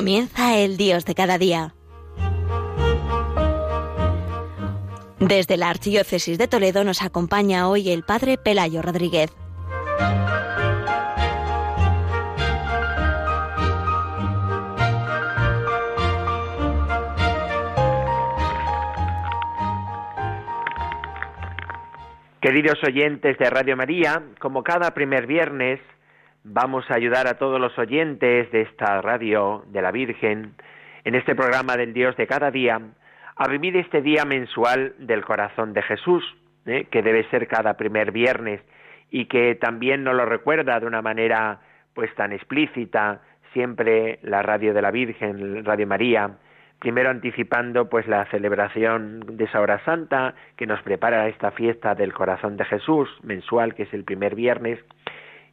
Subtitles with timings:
[0.00, 1.74] Comienza el Dios de cada día.
[5.18, 9.30] Desde la Archidiócesis de Toledo nos acompaña hoy el Padre Pelayo Rodríguez.
[22.40, 25.78] Queridos oyentes de Radio María, como cada primer viernes,
[26.44, 30.54] vamos a ayudar a todos los oyentes de esta radio de la Virgen,
[31.04, 32.80] en este programa del Dios de cada día,
[33.36, 36.24] a vivir este día mensual del corazón de Jesús,
[36.66, 36.86] ¿eh?
[36.90, 38.60] que debe ser cada primer viernes
[39.10, 41.60] y que también nos lo recuerda de una manera
[41.94, 43.20] pues tan explícita
[43.52, 46.30] siempre la radio de la Virgen, Radio María,
[46.78, 52.12] primero anticipando pues la celebración de esa hora santa que nos prepara esta fiesta del
[52.12, 54.78] corazón de Jesús mensual que es el primer viernes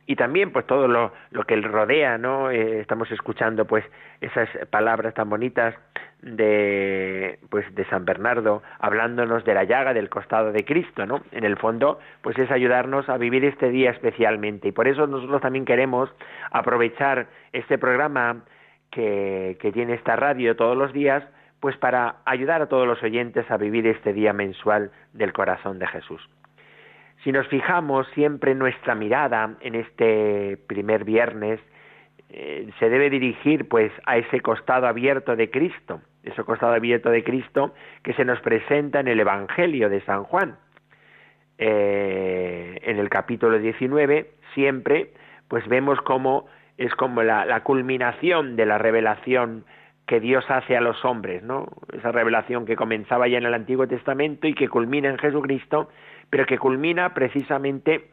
[0.07, 3.85] y también pues todo lo, lo que él rodea no eh, estamos escuchando pues
[4.21, 5.75] esas palabras tan bonitas
[6.21, 11.43] de pues de San Bernardo hablándonos de la llaga del costado de Cristo no en
[11.43, 14.69] el fondo pues es ayudarnos a vivir este día especialmente.
[14.69, 16.09] Y por eso nosotros también queremos
[16.51, 18.43] aprovechar este programa
[18.91, 21.23] que, tiene esta radio todos los días,
[21.59, 25.87] pues para ayudar a todos los oyentes a vivir este día mensual del corazón de
[25.87, 26.27] Jesús.
[27.23, 31.59] Si nos fijamos siempre nuestra mirada en este primer viernes,
[32.29, 37.23] eh, se debe dirigir pues a ese costado abierto de Cristo, ese costado abierto de
[37.23, 40.57] Cristo que se nos presenta en el Evangelio de San Juan.
[41.57, 45.11] Eh, en el capítulo 19 siempre
[45.47, 46.45] pues vemos cómo
[46.77, 49.65] es como la, culminación de la revelación
[50.07, 51.67] que Dios hace a los hombres, ¿no?
[51.91, 55.89] Esa revelación que comenzaba ya en el Antiguo Testamento y que culmina en Jesucristo,
[56.29, 58.09] pero que culmina precisamente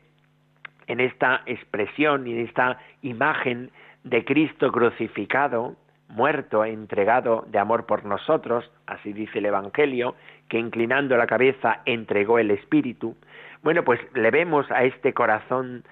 [0.89, 3.71] en esta expresión y en esta imagen
[4.03, 5.77] de Cristo crucificado,
[6.09, 10.17] muerto, entregado de amor por nosotros, así dice el Evangelio,
[10.49, 13.17] que inclinando la cabeza entregó el Espíritu.
[13.63, 15.85] Bueno, pues le vemos a este corazón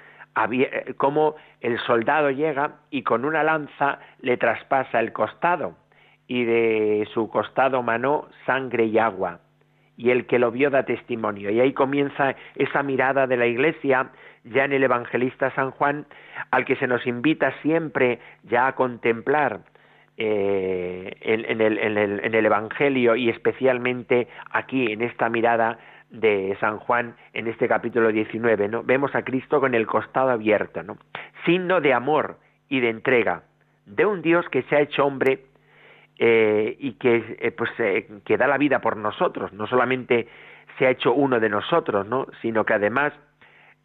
[0.51, 5.77] eh, cómo el soldado llega y con una lanza le traspasa el costado
[6.27, 9.41] y de su costado manó sangre y agua
[9.97, 14.11] y el que lo vio da testimonio y ahí comienza esa mirada de la iglesia
[14.45, 16.07] ya en el evangelista San Juan
[16.51, 19.61] al que se nos invita siempre ya a contemplar
[20.19, 25.79] eh, en, el, evangelio y especialmente aquí en esta mirada
[26.11, 28.83] de San Juan en este capítulo 19, ¿no?
[28.83, 30.99] Vemos a Cristo con el costado abierto, ¿no?
[31.47, 32.37] Signo de amor
[32.69, 33.45] y de entrega
[33.87, 35.41] de un Dios que se ha hecho hombre
[36.19, 40.29] eh, y que, eh, pues, eh, que da la vida por nosotros, no solamente
[40.79, 42.27] se ha hecho uno de nosotros, ¿no?
[42.41, 43.13] Sino que además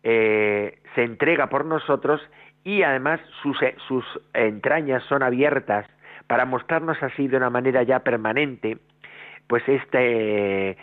[0.04, 2.22] se entrega por nosotros
[2.64, 3.58] y además sus,
[3.90, 5.86] sus entrañas son abiertas
[6.28, 8.78] para mostrarnos así de una manera ya permanente,
[9.48, 10.78] pues este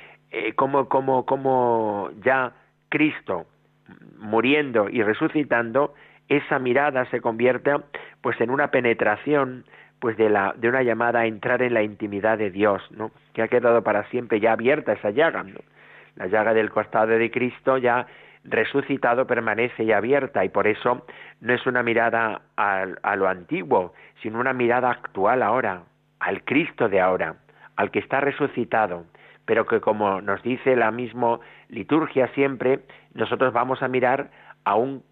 [0.56, 2.52] como, como, como ya
[2.90, 3.46] Cristo
[4.18, 5.94] muriendo y resucitando,
[6.28, 7.72] esa mirada se convierte
[8.20, 9.64] pues en una penetración
[10.00, 13.10] pues de la de una llamada a entrar en la intimidad de Dios, ¿no?
[13.32, 15.44] Que ha quedado para siempre ya abierta esa llaga,
[16.16, 18.06] La llaga del costado de Cristo ya
[18.44, 21.06] resucitado permanece ya abierta y por eso
[21.40, 25.82] no es una mirada a, a lo antiguo, sino una mirada actual ahora,
[26.20, 27.36] al Cristo de ahora,
[27.76, 29.04] al que está resucitado,
[29.46, 32.80] pero que como nos dice la misma liturgia siempre,
[33.14, 34.30] nosotros vamos a mirar
[34.64, 35.02] a un,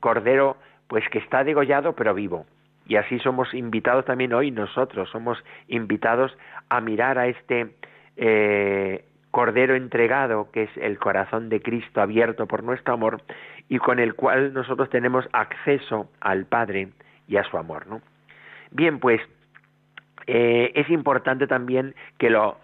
[0.00, 0.56] cordero
[0.88, 2.46] pues que está degollado pero vivo.
[2.88, 5.38] Y así somos invitados también hoy nosotros, somos
[5.68, 6.36] invitados
[6.68, 7.74] a mirar a este
[8.16, 13.22] eh, cordero entregado que es el corazón de Cristo abierto por nuestro amor
[13.68, 16.88] y con el cual nosotros tenemos acceso al Padre
[17.28, 17.86] y a su amor.
[17.86, 18.00] ¿no?
[18.70, 19.20] Bien, pues
[20.26, 22.56] eh, es importante también que lo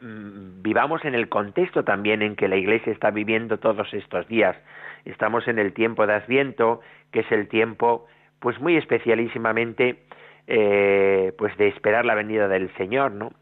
[0.00, 4.56] Mm, vivamos en el contexto también en que la Iglesia está viviendo todos estos días.
[5.04, 6.80] Estamos en el tiempo de Adviento,
[7.12, 8.06] que es el tiempo,
[8.44, 10.00] pues muy especialísimamente,
[10.46, 13.32] eh, pues de esperar la venida del Señor, ¿no?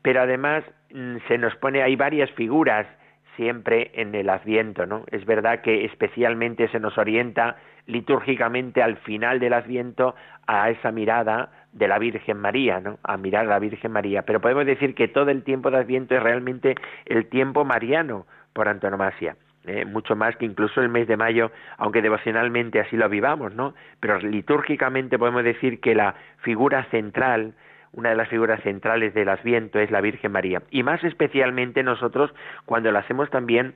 [0.00, 0.62] Pero además
[0.92, 2.86] mm, se nos pone, hay varias figuras
[3.34, 5.02] siempre en el Adviento, ¿no?
[5.10, 7.56] Es verdad que especialmente se nos orienta
[7.86, 10.14] litúrgicamente al final del Adviento
[10.46, 13.00] a esa mirada de la Virgen María, ¿no?
[13.02, 14.22] A mirar a la Virgen María.
[14.22, 18.68] Pero podemos decir que todo el tiempo de Adviento es realmente el tiempo mariano por
[18.68, 19.34] antonomasia.
[19.66, 19.84] ¿Eh?
[19.84, 23.74] mucho más que incluso el mes de mayo, aunque devocionalmente así lo vivamos, ¿no?
[24.00, 27.54] Pero litúrgicamente podemos decir que la figura central,
[27.92, 30.62] una de las figuras centrales del Adviento es la Virgen María.
[30.70, 32.34] Y más especialmente nosotros
[32.66, 33.74] cuando lo hacemos también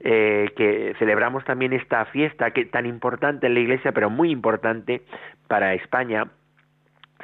[0.00, 5.02] eh, que celebramos también esta fiesta que tan importante en la Iglesia, pero muy importante
[5.48, 6.26] para España,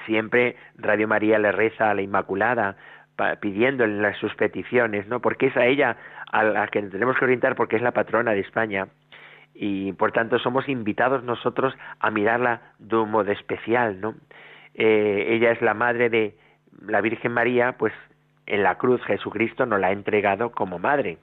[0.07, 2.77] siempre Radio María le reza a la Inmaculada
[3.41, 5.21] pidiéndole sus peticiones, ¿no?
[5.21, 5.97] Porque es a ella
[6.33, 8.89] a la que tenemos que orientar porque es la patrona de España
[9.55, 14.15] y por tanto somos invitados nosotros a mirarla de un modo especial, ¿no?
[14.75, 16.35] Eh, ella es la madre de
[16.87, 17.93] la Virgen María, pues
[18.47, 21.19] en la cruz Jesucristo nos la ha entregado como madre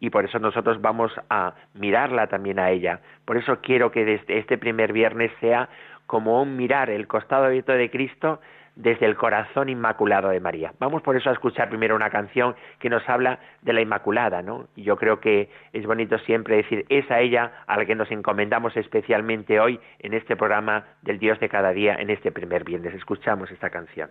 [0.00, 3.00] y por eso nosotros vamos a mirarla también a ella.
[3.24, 5.68] Por eso quiero que desde este primer viernes sea
[6.06, 8.40] como un mirar el costado abierto de Cristo
[8.76, 10.72] desde el corazón inmaculado de María.
[10.78, 14.68] Vamos por eso a escuchar primero una canción que nos habla de la Inmaculada, ¿no?
[14.76, 18.10] Y yo creo que es bonito siempre decir, es a ella a la que nos
[18.10, 22.94] encomendamos especialmente hoy en este programa del Dios de cada día, en este primer viernes.
[22.94, 24.10] Escuchamos esta canción.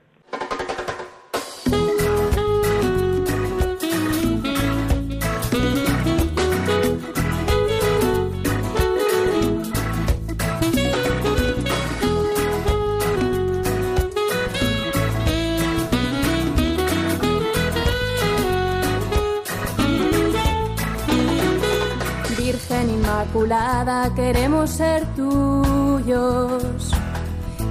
[24.15, 26.91] Queremos ser tuyos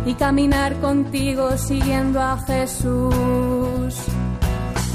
[0.05, 3.95] y caminar contigo siguiendo a Jesús.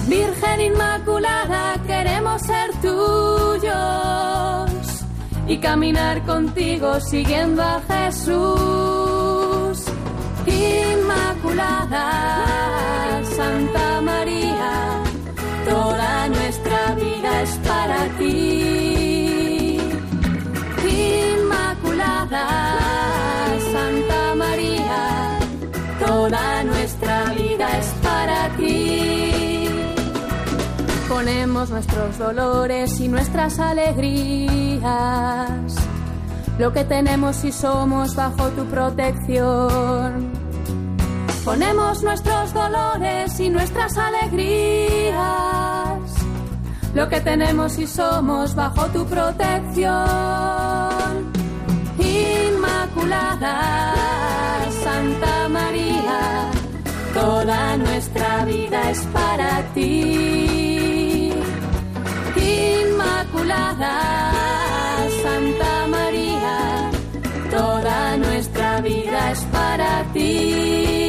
[0.07, 3.71] Virgen Inmaculada, queremos ser tuyos
[5.47, 9.85] y caminar contigo siguiendo a Jesús.
[10.45, 12.03] Inmaculada,
[13.35, 15.01] Santa María,
[15.67, 19.04] toda nuestra vida es para ti.
[22.29, 25.39] Santa María,
[26.05, 29.67] toda nuestra vida es para ti.
[31.07, 34.89] Ponemos nuestros dolores y nuestras alegrías,
[36.57, 40.33] lo que tenemos y somos bajo tu protección.
[41.43, 45.19] Ponemos nuestros dolores y nuestras alegrías,
[46.95, 50.74] lo que tenemos y somos bajo tu protección.
[54.83, 56.49] Santa María,
[57.13, 61.31] toda nuestra vida es para ti.
[62.35, 63.93] Inmaculada,
[65.21, 66.89] Santa María,
[67.51, 71.04] toda nuestra vida es para ti.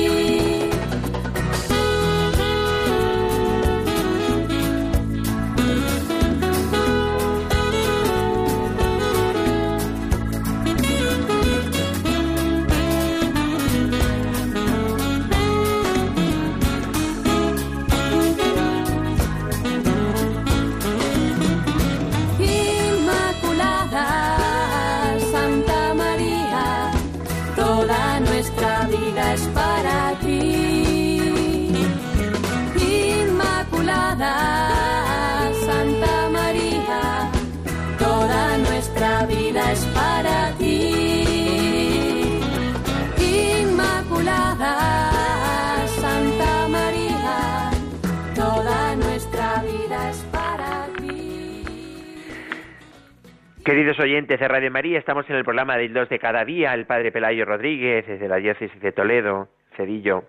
[53.67, 56.87] Queridos oyentes de Radio María, estamos en el programa del 2 de cada día, el
[56.87, 60.23] Padre Pelayo Rodríguez, desde la diócesis de Toledo, Cedillo.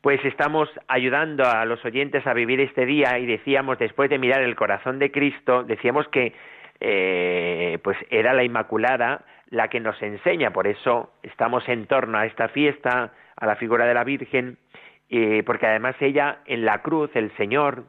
[0.00, 4.42] Pues estamos ayudando a los oyentes a vivir este día y decíamos, después de mirar
[4.42, 6.32] el corazón de Cristo, decíamos que
[6.80, 12.26] eh, pues era la Inmaculada la que nos enseña, por eso estamos en torno a
[12.26, 14.58] esta fiesta, a la figura de la Virgen,
[15.10, 17.84] eh, porque además ella en la cruz, el Señor,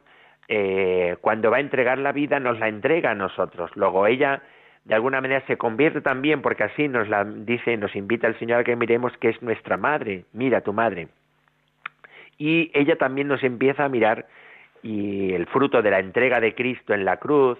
[0.46, 3.72] eh, cuando va a entregar la vida, nos la entrega a nosotros.
[3.74, 4.42] Luego ella
[4.90, 8.58] de alguna manera se convierte también, porque así nos la dice, nos invita el Señor
[8.58, 11.06] a que miremos que es nuestra madre, mira tu madre.
[12.38, 14.26] Y ella también nos empieza a mirar
[14.82, 17.56] y el fruto de la entrega de Cristo en la cruz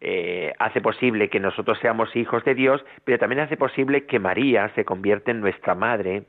[0.00, 4.68] eh, hace posible que nosotros seamos hijos de Dios, pero también hace posible que María
[4.74, 6.24] se convierta en nuestra madre,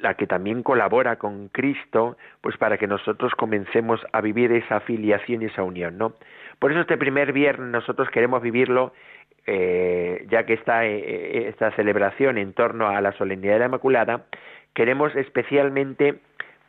[0.00, 5.42] la que también colabora con Cristo, pues para que nosotros comencemos a vivir esa filiación
[5.42, 6.14] y esa unión, ¿no?
[6.58, 8.92] Por eso este primer viernes nosotros queremos vivirlo
[9.46, 13.66] eh, ya que está eh, eh, esta celebración en torno a la solemnidad de la
[13.66, 14.24] Inmaculada,
[14.72, 16.16] queremos especialmente,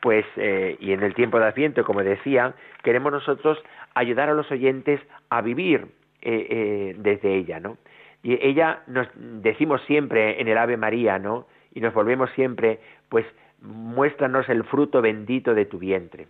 [0.01, 2.53] pues, y en el tiempo de Adviento, como decía,
[2.83, 3.57] queremos nosotros
[3.95, 5.87] ayudar a los oyentes a vivir
[6.21, 7.77] desde ella, ¿no?
[8.21, 11.47] Y ella nos decimos siempre en el Ave María, ¿no?
[11.73, 12.79] Y nos volvemos siempre,
[13.09, 13.25] pues,
[13.61, 16.27] muéstranos el fruto bendito de tu vientre.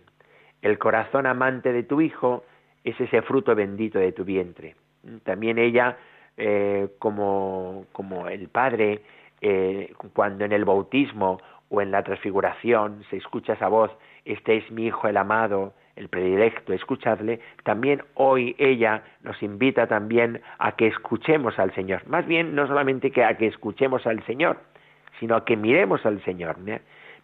[0.62, 2.44] El corazón amante de tu Hijo
[2.84, 4.76] es ese fruto bendito de tu vientre.
[5.24, 5.98] También ella
[6.36, 9.02] eh, como, como el Padre
[9.40, 13.90] eh, cuando en el bautismo o en la transfiguración se escucha esa voz,
[14.24, 20.42] este es mi Hijo el amado, el predilecto, escuchadle, también hoy ella nos invita también
[20.58, 22.06] a que escuchemos al Señor.
[22.06, 24.58] Más bien, no solamente que a que escuchemos al Señor,
[25.18, 26.56] sino a que miremos al Señor.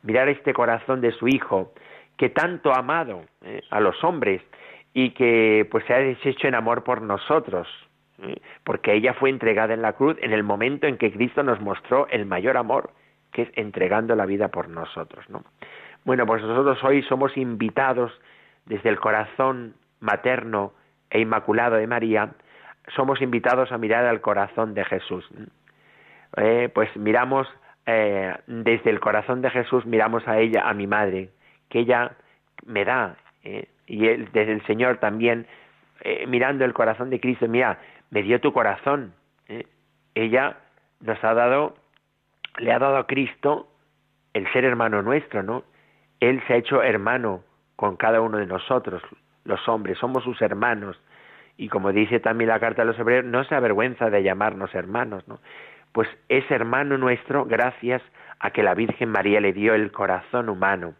[0.03, 1.73] Mirar este corazón de su Hijo,
[2.17, 3.63] que tanto ha amado ¿eh?
[3.71, 4.43] a los hombres
[4.95, 7.92] y que pues se ha deshecho en amor por nosotros, ¿eh?
[8.65, 12.07] Porque ella fue entregada en la cruz en el momento en que Cristo nos mostró
[12.09, 12.91] el mayor amor,
[13.33, 15.45] que es entregando la vida por nosotros, ¿no?
[16.05, 18.13] Bueno, pues nosotros hoy somos invitados
[18.67, 20.73] desde el corazón materno
[21.11, 22.31] e inmaculado de María,
[22.97, 25.29] somos invitados a mirar al corazón de Jesús.
[26.37, 27.47] Eh, pues miramos
[27.87, 31.31] eh, desde el corazón de Jesús, miramos a ella, a mi madre,
[31.69, 32.13] que ella
[32.67, 35.47] me da, eh, y él, desde el Señor también,
[36.27, 37.79] mirando el corazón de Cristo, mira,
[38.13, 39.15] me dio tu corazón.
[40.15, 40.59] Ella
[41.01, 41.75] nos ha dado,
[42.59, 43.69] le ha dado a Cristo
[44.35, 45.65] el ser hermano nuestro, ¿no?
[46.21, 47.43] Él se ha hecho hermano
[47.75, 49.03] con cada uno de nosotros,
[49.45, 51.01] los hombres, somos sus hermanos.
[51.57, 55.27] Y como dice también la carta de los hebreos, no se avergüenza de llamarnos hermanos,
[55.27, 55.41] ¿no?
[55.93, 58.03] Pues es hermano nuestro gracias
[58.39, 60.95] a que la Virgen María le dio el corazón humano,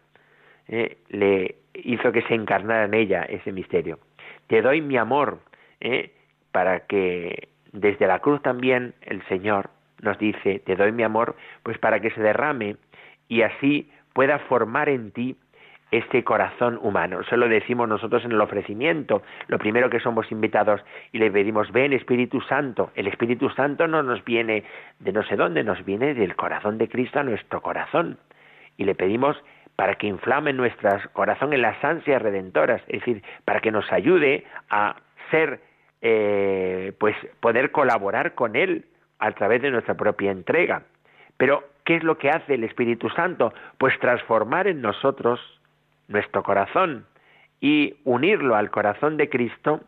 [0.67, 0.97] ¿eh?
[1.09, 3.99] le hizo que se encarnara en ella ese misterio.
[4.47, 5.39] Te doy mi amor,
[5.79, 6.11] ¿eh?
[6.53, 9.69] Para que desde la cruz también el Señor
[10.01, 12.77] nos dice, te doy mi amor, pues para que se derrame
[13.27, 15.35] y así pueda formar en ti
[15.91, 17.21] este corazón humano.
[17.21, 19.21] Eso lo decimos nosotros en el ofrecimiento.
[19.47, 20.81] Lo primero que somos invitados
[21.11, 22.91] y le pedimos, ven Espíritu Santo.
[22.95, 24.63] El Espíritu Santo no nos viene
[24.99, 28.17] de no sé dónde, nos viene del corazón de Cristo a nuestro corazón.
[28.77, 29.37] Y le pedimos
[29.75, 34.45] para que inflame nuestro corazón en las ansias redentoras, es decir, para que nos ayude
[34.69, 34.95] a
[35.31, 35.59] ser,
[36.05, 38.85] eh, pues poder colaborar con Él
[39.19, 40.83] a través de nuestra propia entrega.
[41.37, 43.53] Pero, ¿qué es lo que hace el Espíritu Santo?
[43.77, 45.39] Pues transformar en nosotros
[46.09, 47.05] nuestro corazón
[47.61, 49.79] y unirlo al corazón de Cristo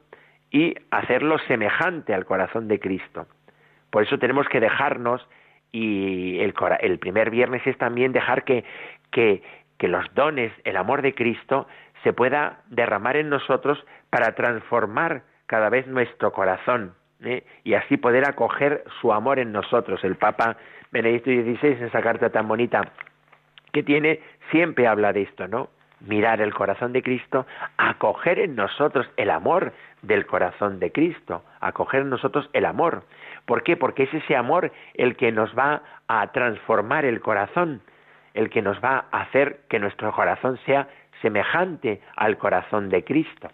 [0.51, 3.27] y hacerlo semejante al corazón de Cristo.
[3.89, 5.27] Por eso tenemos que dejarnos,
[5.73, 8.63] y el, el primer viernes es también dejar que,
[9.11, 9.43] que,
[9.77, 11.67] que los dones, el amor de Cristo,
[12.03, 17.43] se pueda derramar en nosotros para transformar cada vez nuestro corazón ¿eh?
[17.63, 20.03] y así poder acoger su amor en nosotros.
[20.03, 20.57] El Papa
[20.91, 22.81] Benedicto XVI, en esa carta tan bonita
[23.71, 24.21] que tiene,
[24.51, 25.69] siempre habla de esto, ¿no?
[26.01, 27.45] mirar el corazón de Cristo,
[27.77, 33.03] acoger en nosotros el amor del corazón de Cristo, acoger en nosotros el amor.
[33.45, 33.77] ¿Por qué?
[33.77, 37.81] Porque es ese amor el que nos va a transformar el corazón,
[38.33, 40.87] el que nos va a hacer que nuestro corazón sea
[41.21, 43.49] semejante al corazón de Cristo.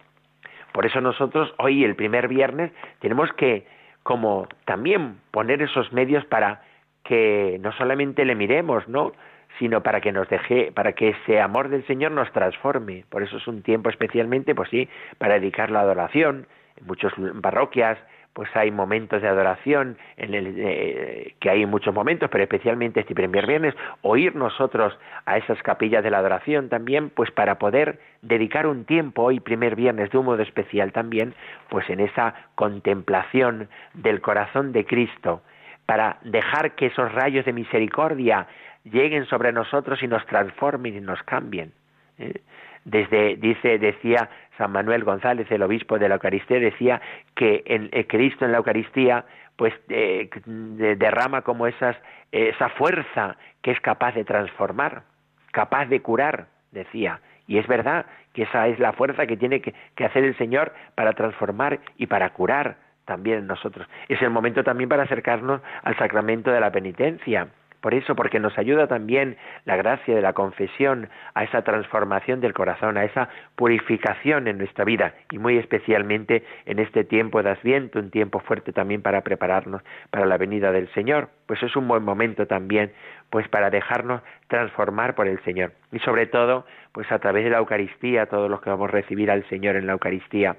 [0.72, 3.66] Por eso nosotros hoy, el primer viernes, tenemos que
[4.04, 6.62] como también poner esos medios para
[7.04, 9.12] que no solamente le miremos, ¿no?
[9.60, 13.06] sino para que nos deje, para que ese amor del Señor nos transforme.
[13.10, 14.88] Por eso es un tiempo especialmente, pues sí,
[15.18, 16.48] para dedicar la adoración.
[16.78, 17.98] En muchas parroquias,
[18.34, 23.14] pues hay momentos de adoración, en el, eh, que hay muchos momentos, pero especialmente este
[23.14, 28.68] primer viernes, oír nosotros a esas capillas de la adoración también, pues para poder dedicar
[28.68, 31.34] un tiempo hoy, primer viernes, de un modo especial también,
[31.70, 35.42] pues en esa contemplación del corazón de Cristo,
[35.86, 38.48] para dejar que esos rayos de misericordia
[38.86, 41.74] lleguen sobre nosotros y nos transformen y nos cambien.
[42.18, 42.42] ¿eh?
[42.86, 47.02] Desde, dice, decía San Manuel González, el obispo de la Eucaristía, decía
[47.36, 51.96] que en, eh, Cristo en la Eucaristía pues eh, derrama como esas,
[52.32, 55.04] esa fuerza que es capaz de transformar,
[55.52, 57.20] capaz de curar, decía.
[57.48, 60.74] Y es verdad que esa es la fuerza que tiene que, que hacer el Señor
[60.96, 63.88] para transformar y para curar también en nosotros.
[64.08, 67.50] Es el momento también para acercarnos al sacramento de la penitencia
[67.82, 72.54] por eso, porque nos ayuda también la gracia de la confesión a esa transformación del
[72.54, 78.00] corazón, a esa purificación en nuestra vida y muy especialmente en este tiempo de Adviento,
[78.00, 81.30] un tiempo fuerte también para prepararnos para la venida del Señor.
[81.48, 82.94] Pues es un buen momento también
[83.32, 87.58] pues para dejarnos transformar por el Señor y sobre todo pues a través de la
[87.58, 90.58] Eucaristía, todos los que vamos a recibir al Señor en la Eucaristía,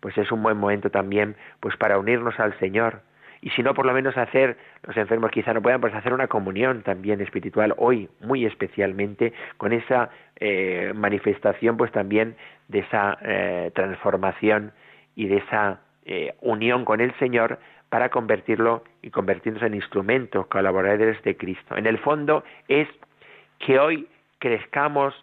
[0.00, 3.00] pues es un buen momento también pues para unirnos al Señor,
[3.40, 6.26] y si no, por lo menos hacer, los enfermos quizá no puedan, pues hacer una
[6.26, 12.36] comunión también espiritual hoy, muy especialmente, con esa eh, manifestación, pues también
[12.68, 14.72] de esa eh, transformación
[15.14, 17.58] y de esa eh, unión con el Señor
[17.90, 21.76] para convertirlo y convertirnos en instrumentos colaboradores de Cristo.
[21.76, 22.88] En el fondo es
[23.60, 25.14] que hoy crezcamos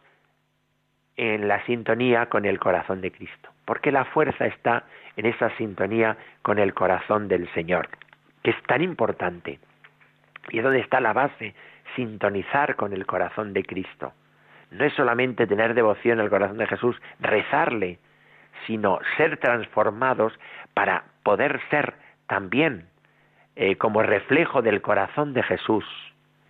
[1.18, 4.84] en la sintonía con el corazón de Cristo, porque la fuerza está
[5.16, 7.88] en esa sintonía con el corazón del Señor
[8.46, 9.58] que es tan importante.
[10.52, 11.56] Y es donde está la base,
[11.96, 14.14] sintonizar con el corazón de Cristo.
[14.70, 17.98] No es solamente tener devoción al corazón de Jesús, rezarle,
[18.68, 20.32] sino ser transformados
[20.75, 21.96] para poder ser
[22.28, 22.88] también
[23.56, 25.84] eh, como reflejo del corazón de Jesús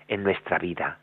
[0.09, 0.97] en nuestra vida.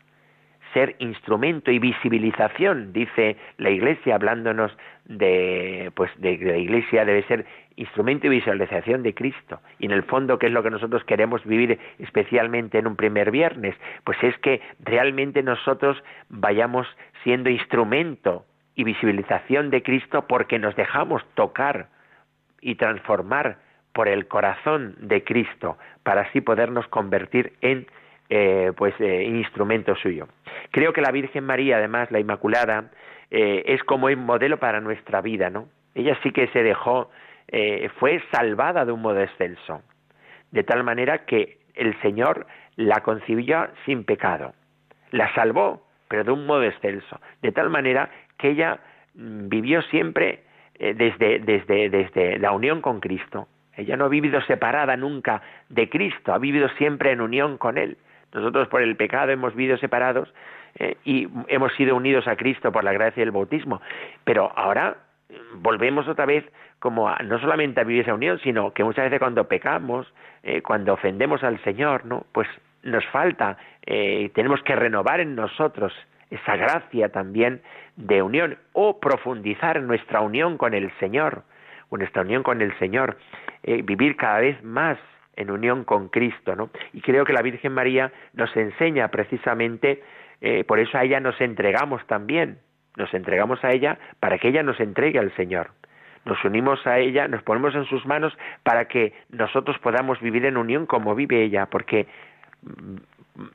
[0.73, 4.75] Ser instrumento y visibilización, dice la Iglesia, hablándonos
[5.05, 9.59] de, pues, de, la Iglesia debe ser instrumento y visualización de Cristo.
[9.79, 13.31] Y en el fondo, ¿qué es lo que nosotros queremos vivir especialmente en un primer
[13.31, 13.75] viernes?
[14.03, 16.87] Pues es que realmente nosotros vayamos
[17.23, 21.87] siendo instrumento y visibilización de Cristo porque nos dejamos tocar
[22.61, 23.57] y transformar
[23.93, 27.85] por el corazón de Cristo para así podernos convertir en
[28.35, 30.27] eh, pues eh, instrumento suyo.
[30.71, 32.89] Creo que la Virgen María, además, la Inmaculada,
[33.29, 35.67] eh, es como un modelo para nuestra vida, ¿no?
[35.93, 37.11] Ella sí que se dejó,
[37.99, 39.83] fue salvada de un modo excelso,
[40.49, 44.53] de tal manera que el Señor la concibió sin pecado,
[45.11, 48.79] la salvó, pero de un modo excelso, de tal manera que ella
[49.13, 50.43] mm, vivió siempre
[50.79, 53.47] eh, desde, desde, desde la unión con Cristo.
[53.75, 57.97] Ella no ha vivido separada nunca de Cristo, ha vivido siempre en unión con Él.
[58.33, 60.33] Nosotros por el pecado hemos vivido separados
[60.75, 63.81] eh, y hemos sido unidos a Cristo por la gracia del bautismo.
[64.23, 64.97] Pero ahora
[65.29, 66.45] mm, volvemos otra vez
[66.79, 70.11] como no solamente a vivir esa unión, sino que muchas veces cuando pecamos,
[70.43, 72.25] eh, cuando ofendemos al Señor, ¿no?
[72.33, 72.47] Pues
[72.83, 75.93] nos falta, tenemos que renovar en nosotros
[76.29, 77.61] esa gracia también
[77.95, 81.43] de unión o profundizar nuestra unión con el Señor,
[81.97, 83.17] nuestra unión con el Señor,
[83.63, 84.97] eh, vivir cada vez más
[85.35, 86.69] en unión con Cristo, ¿no?
[86.93, 90.03] Y creo que la Virgen María nos enseña precisamente,
[90.41, 92.59] eh, por eso a ella nos entregamos también,
[92.97, 95.71] nos entregamos a ella para que ella nos entregue al Señor.
[96.25, 100.57] Nos unimos a ella, nos ponemos en sus manos para que nosotros podamos vivir en
[100.57, 102.07] unión como vive ella, porque
[102.61, 102.95] mm,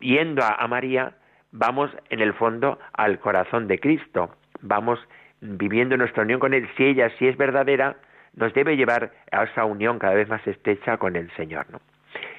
[0.00, 1.12] yendo a María
[1.52, 4.98] vamos en el fondo al corazón de Cristo, vamos
[5.40, 6.68] viviendo nuestra unión con Él.
[6.76, 7.96] Si ella si es verdadera,
[8.38, 11.66] nos debe llevar a esa unión cada vez más estrecha con el Señor.
[11.70, 11.80] ¿no?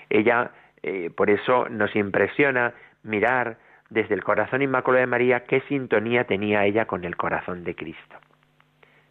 [0.09, 3.57] Ella, eh, por eso, nos impresiona mirar
[3.89, 8.15] desde el corazón inmaculado de María qué sintonía tenía ella con el corazón de Cristo.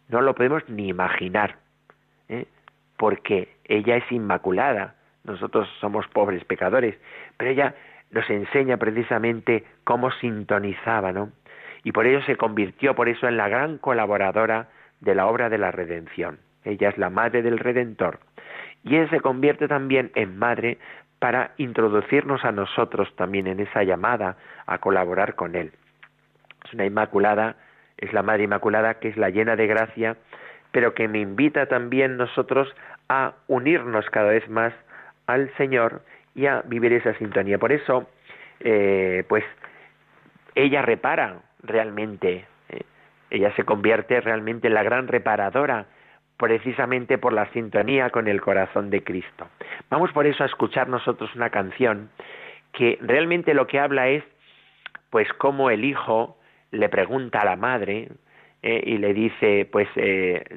[0.07, 1.57] No lo podemos ni imaginar,
[2.27, 2.45] ¿eh?
[2.97, 6.97] porque ella es inmaculada, nosotros somos pobres pecadores,
[7.37, 7.75] pero ella
[8.09, 11.31] nos enseña precisamente cómo sintonizaba, ¿no?
[11.83, 15.59] Y por ello se convirtió, por eso, en la gran colaboradora de la obra de
[15.59, 16.39] la redención.
[16.69, 18.19] Ella es la madre del Redentor.
[18.83, 20.77] Y ella se convierte también en madre
[21.19, 25.71] para introducirnos a nosotros también en esa llamada a colaborar con Él.
[26.65, 27.55] Es una inmaculada,
[27.97, 30.15] es la Madre Inmaculada que es la llena de gracia,
[30.71, 32.73] pero que me invita también nosotros
[33.09, 34.73] a unirnos cada vez más
[35.27, 36.01] al Señor
[36.35, 37.57] y a vivir esa sintonía.
[37.57, 38.09] Por eso,
[38.59, 39.43] eh, pues,
[40.55, 42.81] ella repara realmente, eh,
[43.29, 45.87] ella se convierte realmente en la gran reparadora
[46.39, 49.49] precisamente por la sintonía con el corazón de Cristo.
[49.89, 52.09] Vamos por eso a escuchar nosotros una canción
[52.71, 54.23] que realmente lo que habla es,
[55.09, 56.37] pues, cómo el hijo
[56.71, 58.07] le pregunta a la madre
[58.63, 59.89] eh, y le dice, pues,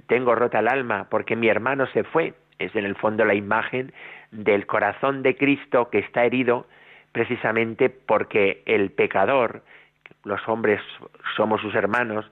[0.06, 2.34] tengo rota el alma porque mi hermano se fue.
[2.60, 3.92] Es en el fondo la imagen
[4.30, 6.66] del corazón de Cristo que está herido
[7.10, 9.62] precisamente porque el pecador,
[10.22, 10.80] los hombres
[11.36, 12.30] somos sus hermanos,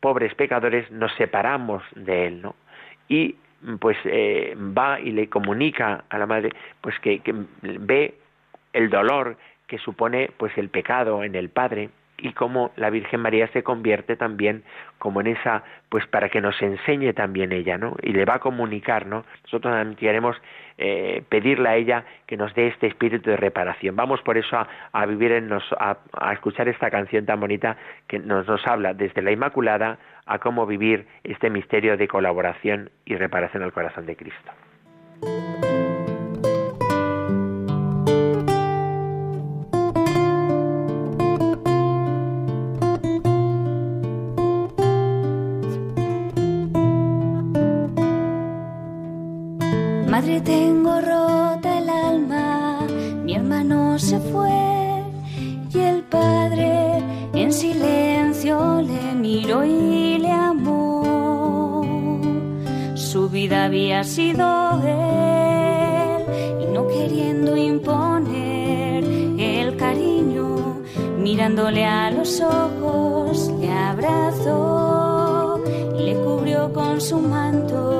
[0.00, 2.54] pobres pecadores, nos separamos de él, ¿no?
[3.08, 3.36] Y
[3.80, 7.20] pues eh, va y le comunica a la madre pues que,
[7.62, 8.14] ve
[8.72, 13.48] el dolor que supone pues el pecado en el padre y cómo la Virgen María
[13.48, 14.62] se convierte también
[14.98, 17.94] como en esa, pues para que nos enseñe también ella, ¿no?
[18.02, 19.24] Y le va a comunicar, ¿no?
[19.44, 20.36] Nosotros queremos
[20.78, 23.96] eh, pedirle a ella que nos dé este espíritu de reparación.
[23.96, 24.56] Vamos por eso
[24.92, 27.76] a, vivir en nos, a, a, escuchar esta canción tan bonita
[28.08, 33.16] que nos, nos habla desde la Inmaculada a cómo vivir este misterio de colaboración y
[33.16, 34.52] reparación al corazón de Cristo.
[50.46, 50.65] rota
[63.66, 66.24] había sido él
[66.62, 69.04] y no queriendo imponer
[69.38, 70.80] el cariño,
[71.18, 75.60] mirándole a los ojos, le abrazó
[75.98, 77.96] y le cubrió con su manto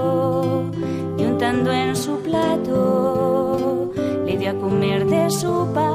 [1.73, 3.93] en su plato,
[4.25, 5.87] le dio a comer de su pan.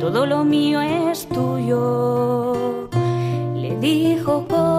[0.00, 2.88] todo lo mío es tuyo.
[3.54, 4.77] Le dijo con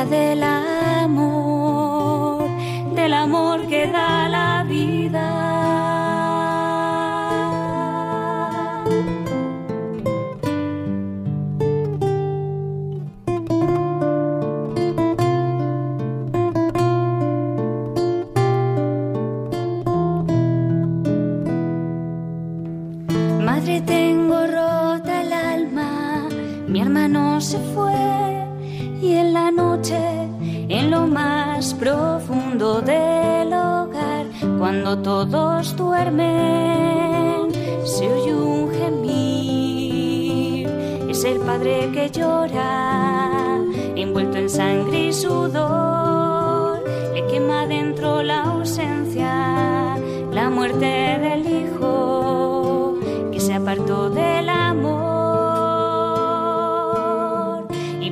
[0.00, 0.49] herida del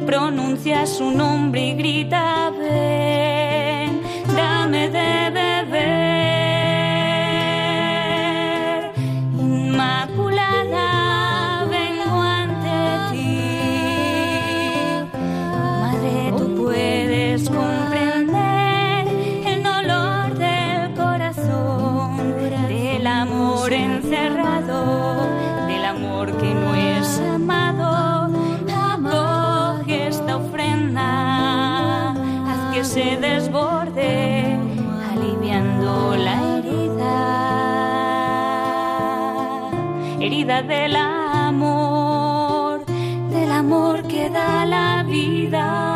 [0.09, 2.51] pronuncia su nombre y grita
[40.63, 42.85] del amor
[43.31, 45.89] del amor que da la vida.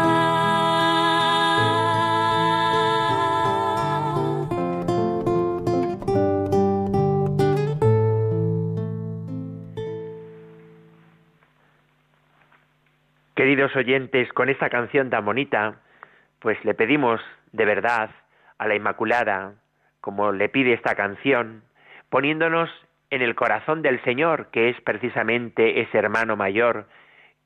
[13.34, 15.80] Queridos oyentes, con esta canción tan bonita,
[16.38, 17.20] pues le pedimos
[17.50, 18.10] de verdad
[18.58, 19.54] a la Inmaculada,
[20.00, 21.64] como le pide esta canción,
[22.10, 22.70] poniéndonos
[23.12, 26.86] en el corazón del Señor, que es precisamente ese hermano mayor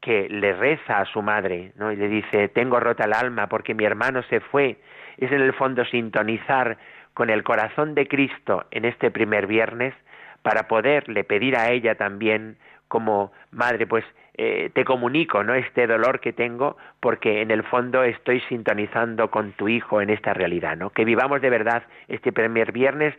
[0.00, 1.90] que le reza a su madre, ¿no?
[1.90, 4.76] Y le dice, tengo rota el alma porque mi hermano se fue.
[5.18, 6.78] Es en el fondo sintonizar
[7.14, 9.92] con el corazón de Cristo en este primer viernes
[10.42, 14.04] para poderle pedir a ella también como madre, pues
[14.38, 19.50] eh, te comunico no este dolor que tengo porque en el fondo estoy sintonizando con
[19.54, 23.14] tu hijo en esta realidad no que vivamos de verdad este primer viernes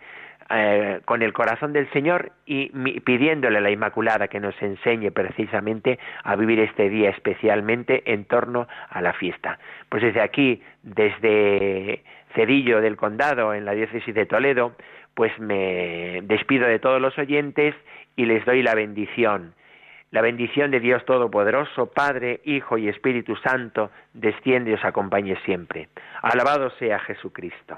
[0.49, 2.69] eh, con el corazón del Señor y
[3.01, 8.67] pidiéndole a la Inmaculada que nos enseñe precisamente a vivir este día especialmente en torno
[8.89, 14.73] a la fiesta pues desde aquí desde Cedillo del Condado en la diócesis de Toledo
[15.15, 17.75] pues me despido de todos los oyentes
[18.15, 19.53] y les doy la bendición
[20.11, 25.89] la bendición de Dios Todopoderoso, Padre, Hijo y Espíritu Santo, desciende y os acompañe siempre.
[26.21, 27.77] Alabado sea Jesucristo.